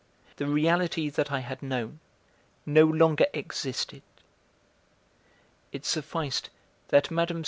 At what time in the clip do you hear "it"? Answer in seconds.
5.71-5.85